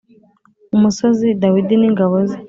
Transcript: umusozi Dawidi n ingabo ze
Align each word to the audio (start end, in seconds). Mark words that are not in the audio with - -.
umusozi 0.75 1.27
Dawidi 1.41 1.75
n 1.77 1.83
ingabo 1.89 2.15
ze 2.29 2.37